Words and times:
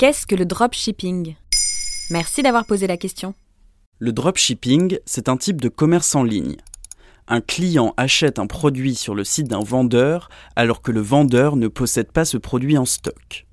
Qu'est-ce 0.00 0.26
que 0.26 0.34
le 0.34 0.46
dropshipping? 0.46 1.34
Merci 2.08 2.42
d'avoir 2.42 2.64
posé 2.64 2.86
la 2.86 2.96
question. 2.96 3.34
Le 3.98 4.14
dropshipping, 4.14 4.96
c'est 5.04 5.28
un 5.28 5.36
type 5.36 5.60
de 5.60 5.68
commerce 5.68 6.14
en 6.14 6.22
ligne. 6.22 6.56
Un 7.28 7.42
client 7.42 7.92
achète 7.98 8.38
un 8.38 8.46
produit 8.46 8.94
sur 8.94 9.14
le 9.14 9.24
site 9.24 9.48
d'un 9.48 9.62
vendeur 9.62 10.30
alors 10.56 10.80
que 10.80 10.90
le 10.90 11.02
vendeur 11.02 11.56
ne 11.56 11.68
possède 11.68 12.12
pas 12.12 12.24
ce 12.24 12.38
produit 12.38 12.78
en 12.78 12.86
stock. 12.86 13.46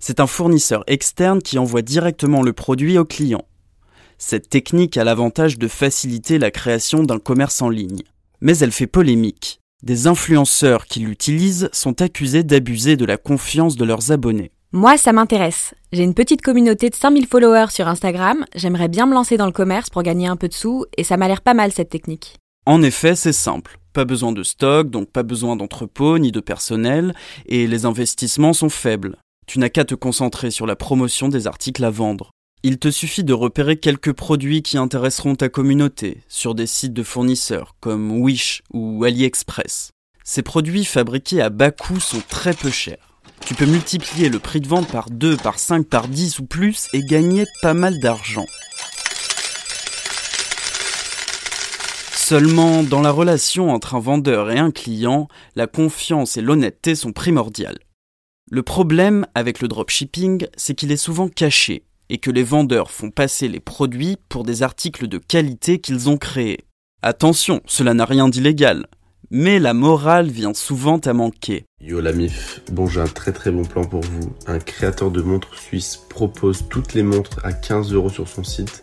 C'est 0.00 0.18
un 0.18 0.26
fournisseur 0.26 0.82
externe 0.88 1.40
qui 1.40 1.56
envoie 1.56 1.82
directement 1.82 2.42
le 2.42 2.52
produit 2.52 2.98
au 2.98 3.04
client. 3.04 3.44
Cette 4.18 4.48
technique 4.48 4.96
a 4.96 5.04
l'avantage 5.04 5.56
de 5.56 5.68
faciliter 5.68 6.40
la 6.40 6.50
création 6.50 7.04
d'un 7.04 7.20
commerce 7.20 7.62
en 7.62 7.68
ligne. 7.68 8.02
Mais 8.40 8.58
elle 8.58 8.72
fait 8.72 8.88
polémique. 8.88 9.60
Des 9.84 10.08
influenceurs 10.08 10.86
qui 10.86 10.98
l'utilisent 10.98 11.68
sont 11.72 12.02
accusés 12.02 12.42
d'abuser 12.42 12.96
de 12.96 13.04
la 13.04 13.18
confiance 13.18 13.76
de 13.76 13.84
leurs 13.84 14.10
abonnés. 14.10 14.50
Moi, 14.72 14.96
ça 14.96 15.12
m'intéresse. 15.12 15.74
J'ai 15.90 16.04
une 16.04 16.14
petite 16.14 16.42
communauté 16.42 16.90
de 16.90 16.94
5000 16.94 17.26
followers 17.26 17.72
sur 17.72 17.88
Instagram, 17.88 18.44
j'aimerais 18.54 18.86
bien 18.86 19.04
me 19.06 19.14
lancer 19.14 19.36
dans 19.36 19.46
le 19.46 19.52
commerce 19.52 19.90
pour 19.90 20.04
gagner 20.04 20.28
un 20.28 20.36
peu 20.36 20.46
de 20.46 20.54
sous, 20.54 20.86
et 20.96 21.02
ça 21.02 21.16
m'a 21.16 21.26
l'air 21.26 21.40
pas 21.40 21.54
mal 21.54 21.72
cette 21.72 21.88
technique. 21.88 22.36
En 22.66 22.80
effet, 22.80 23.16
c'est 23.16 23.32
simple. 23.32 23.80
Pas 23.92 24.04
besoin 24.04 24.30
de 24.30 24.44
stock, 24.44 24.88
donc 24.88 25.10
pas 25.10 25.24
besoin 25.24 25.56
d'entrepôt 25.56 26.18
ni 26.18 26.30
de 26.30 26.38
personnel, 26.38 27.16
et 27.46 27.66
les 27.66 27.84
investissements 27.84 28.52
sont 28.52 28.68
faibles. 28.68 29.16
Tu 29.48 29.58
n'as 29.58 29.70
qu'à 29.70 29.84
te 29.84 29.96
concentrer 29.96 30.52
sur 30.52 30.66
la 30.66 30.76
promotion 30.76 31.28
des 31.28 31.48
articles 31.48 31.84
à 31.84 31.90
vendre. 31.90 32.30
Il 32.62 32.78
te 32.78 32.92
suffit 32.92 33.24
de 33.24 33.32
repérer 33.32 33.76
quelques 33.76 34.12
produits 34.12 34.62
qui 34.62 34.78
intéresseront 34.78 35.34
ta 35.34 35.48
communauté 35.48 36.18
sur 36.28 36.54
des 36.54 36.68
sites 36.68 36.94
de 36.94 37.02
fournisseurs 37.02 37.74
comme 37.80 38.20
Wish 38.20 38.62
ou 38.72 39.02
AliExpress. 39.02 39.90
Ces 40.22 40.42
produits 40.42 40.84
fabriqués 40.84 41.42
à 41.42 41.50
bas 41.50 41.72
coût 41.72 41.98
sont 41.98 42.22
très 42.28 42.54
peu 42.54 42.70
chers. 42.70 43.09
Tu 43.50 43.56
peux 43.56 43.66
multiplier 43.66 44.28
le 44.28 44.38
prix 44.38 44.60
de 44.60 44.68
vente 44.68 44.86
par 44.86 45.10
2, 45.10 45.36
par 45.36 45.58
5, 45.58 45.84
par 45.84 46.06
10 46.06 46.38
ou 46.38 46.46
plus 46.46 46.86
et 46.92 47.02
gagner 47.02 47.46
pas 47.62 47.74
mal 47.74 47.98
d'argent. 47.98 48.46
Seulement, 52.14 52.84
dans 52.84 53.00
la 53.00 53.10
relation 53.10 53.72
entre 53.72 53.96
un 53.96 53.98
vendeur 53.98 54.52
et 54.52 54.60
un 54.60 54.70
client, 54.70 55.26
la 55.56 55.66
confiance 55.66 56.36
et 56.36 56.42
l'honnêteté 56.42 56.94
sont 56.94 57.10
primordiales. 57.10 57.80
Le 58.48 58.62
problème 58.62 59.26
avec 59.34 59.60
le 59.60 59.66
dropshipping, 59.66 60.46
c'est 60.56 60.76
qu'il 60.76 60.92
est 60.92 60.96
souvent 60.96 61.26
caché 61.26 61.82
et 62.08 62.18
que 62.18 62.30
les 62.30 62.44
vendeurs 62.44 62.92
font 62.92 63.10
passer 63.10 63.48
les 63.48 63.58
produits 63.58 64.16
pour 64.28 64.44
des 64.44 64.62
articles 64.62 65.08
de 65.08 65.18
qualité 65.18 65.80
qu'ils 65.80 66.08
ont 66.08 66.18
créés. 66.18 66.60
Attention, 67.02 67.62
cela 67.66 67.94
n'a 67.94 68.04
rien 68.04 68.28
d'illégal, 68.28 68.86
mais 69.30 69.58
la 69.58 69.74
morale 69.74 70.28
vient 70.28 70.54
souvent 70.54 70.98
à 70.98 71.12
manquer. 71.12 71.64
Yo 71.80 72.00
la 72.00 72.12
mif, 72.12 72.62
bon 72.72 72.86
j'ai 72.86 73.00
un 73.00 73.06
très 73.06 73.32
très 73.32 73.50
bon 73.50 73.64
plan 73.64 73.84
pour 73.84 74.00
vous. 74.00 74.32
Un 74.46 74.58
créateur 74.58 75.10
de 75.10 75.22
montres 75.22 75.58
suisse 75.58 75.96
propose 76.08 76.66
toutes 76.68 76.94
les 76.94 77.02
montres 77.02 77.38
à 77.44 77.52
15 77.52 77.92
euros 77.92 78.10
sur 78.10 78.28
son 78.28 78.44
site 78.44 78.82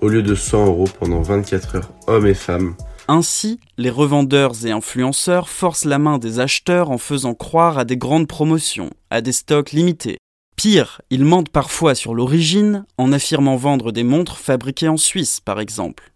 au 0.00 0.08
lieu 0.08 0.22
de 0.22 0.34
100 0.34 0.66
euros 0.66 0.88
pendant 0.98 1.22
24 1.22 1.76
heures, 1.76 1.90
hommes 2.06 2.26
et 2.26 2.34
femmes. 2.34 2.74
Ainsi, 3.06 3.60
les 3.76 3.90
revendeurs 3.90 4.66
et 4.66 4.70
influenceurs 4.70 5.48
forcent 5.48 5.84
la 5.84 5.98
main 5.98 6.18
des 6.18 6.40
acheteurs 6.40 6.90
en 6.90 6.98
faisant 6.98 7.34
croire 7.34 7.78
à 7.78 7.84
des 7.84 7.98
grandes 7.98 8.26
promotions, 8.26 8.90
à 9.10 9.20
des 9.20 9.32
stocks 9.32 9.72
limités. 9.72 10.18
Pire, 10.56 11.02
ils 11.10 11.24
mentent 11.24 11.50
parfois 11.50 11.94
sur 11.94 12.14
l'origine 12.14 12.86
en 12.96 13.12
affirmant 13.12 13.56
vendre 13.56 13.92
des 13.92 14.04
montres 14.04 14.38
fabriquées 14.38 14.88
en 14.88 14.96
Suisse, 14.96 15.40
par 15.40 15.60
exemple. 15.60 16.13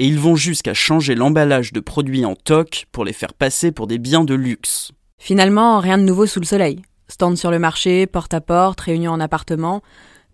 Et 0.00 0.06
ils 0.06 0.18
vont 0.18 0.34
jusqu'à 0.34 0.72
changer 0.72 1.14
l'emballage 1.14 1.74
de 1.74 1.80
produits 1.80 2.24
en 2.24 2.34
toc 2.34 2.86
pour 2.90 3.04
les 3.04 3.12
faire 3.12 3.34
passer 3.34 3.70
pour 3.70 3.86
des 3.86 3.98
biens 3.98 4.24
de 4.24 4.32
luxe. 4.32 4.92
Finalement, 5.18 5.78
rien 5.78 5.98
de 5.98 6.04
nouveau 6.04 6.24
sous 6.24 6.40
le 6.40 6.46
soleil. 6.46 6.80
Stand 7.08 7.36
sur 7.36 7.50
le 7.50 7.58
marché, 7.58 8.06
porte 8.06 8.32
à 8.32 8.40
porte, 8.40 8.80
réunion 8.80 9.12
en 9.12 9.20
appartement, 9.20 9.82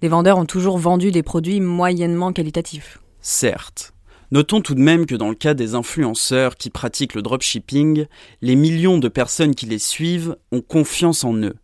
les 0.03 0.09
vendeurs 0.09 0.39
ont 0.39 0.45
toujours 0.45 0.79
vendu 0.79 1.11
des 1.11 1.25
produits 1.25 1.59
moyennement 1.59 2.33
qualitatifs. 2.33 3.01
Certes, 3.21 3.93
Notons 4.31 4.61
tout 4.61 4.77
de 4.77 4.81
même 4.81 5.05
que 5.05 5.17
dans 5.17 5.31
le 5.31 5.35
cas 5.35 5.55
des 5.55 5.75
influenceurs 5.75 6.55
qui 6.55 6.71
pratiquent 6.71 7.15
le 7.15 7.23
dropshipping, 7.23 8.07
les 8.43 8.55
millions 8.55 8.99
de 8.99 9.09
personnes 9.09 9.57
qui 9.57 9.67
les 9.67 9.81
suivent 9.81 10.37
ont 10.53 10.61
confiance 10.61 11.25
en 11.25 11.35
eux. 11.35 11.57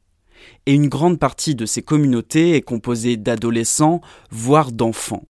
Et 0.67 0.75
une 0.75 0.89
grande 0.89 1.21
partie 1.21 1.55
de 1.55 1.67
ces 1.67 1.83
communautés 1.83 2.57
est 2.57 2.63
composée 2.63 3.17
d'adolescents, 3.17 4.01
voire 4.31 4.73
d'enfants. 4.73 5.23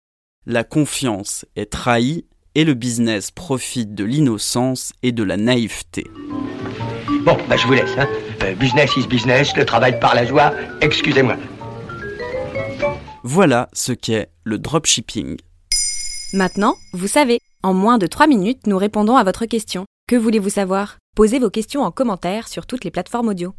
La 0.47 0.63
confiance 0.63 1.45
est 1.55 1.71
trahie 1.71 2.25
et 2.55 2.63
le 2.63 2.73
business 2.73 3.31
profite 3.31 3.95
de 3.95 4.03
l'innocence 4.03 4.93
et 5.01 5.11
de 5.11 5.23
la 5.23 5.37
naïveté. 5.37 6.05
Bon, 7.23 7.37
bah 7.47 7.57
je 7.57 7.65
vous 7.67 7.73
laisse. 7.73 7.97
Hein. 7.97 8.07
Euh, 8.43 8.55
business 8.55 8.95
is 8.97 9.07
business, 9.07 9.55
le 9.55 9.65
travail 9.65 9.99
par 9.99 10.15
la 10.15 10.25
joie, 10.25 10.53
excusez-moi. 10.81 11.37
Voilà 13.23 13.69
ce 13.73 13.93
qu'est 13.93 14.29
le 14.43 14.59
dropshipping. 14.59 15.37
Maintenant, 16.33 16.75
vous 16.91 17.07
savez, 17.07 17.39
en 17.63 17.73
moins 17.73 17.97
de 17.97 18.07
3 18.07 18.27
minutes, 18.27 18.67
nous 18.67 18.77
répondons 18.77 19.15
à 19.15 19.23
votre 19.23 19.45
question. 19.45 19.85
Que 20.09 20.15
voulez-vous 20.15 20.49
savoir? 20.49 20.97
Posez 21.15 21.39
vos 21.39 21.49
questions 21.49 21.83
en 21.83 21.91
commentaire 21.91 22.47
sur 22.47 22.65
toutes 22.65 22.83
les 22.83 22.91
plateformes 22.91 23.29
audio. 23.29 23.53